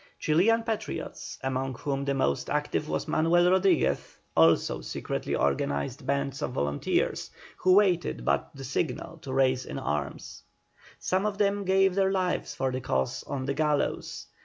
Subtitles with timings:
[0.19, 6.53] Chilian patriots, among whom the most active was Manuel Rodriguez, also secretly organised bands of
[6.53, 10.41] volunteers, who waited but the signal to rise in arms.
[10.97, 14.25] Some of them gave their lives for the cause on the gallows.